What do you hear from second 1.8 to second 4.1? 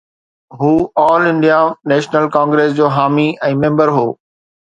national congress جو حامي ۽ member هو